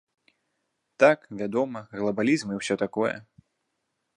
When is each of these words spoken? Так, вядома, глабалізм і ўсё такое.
Так, 1.03 1.19
вядома, 1.41 1.79
глабалізм 1.99 2.47
і 2.57 2.59
ўсё 2.63 2.75
такое. 2.85 3.13